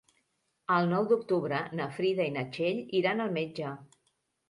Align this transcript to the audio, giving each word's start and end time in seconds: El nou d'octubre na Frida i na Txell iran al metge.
El 0.75 0.89
nou 0.93 1.05
d'octubre 1.11 1.61
na 1.81 1.89
Frida 1.99 2.29
i 2.29 2.35
na 2.41 2.49
Txell 2.59 2.83
iran 3.05 3.27
al 3.29 3.35
metge. 3.41 3.81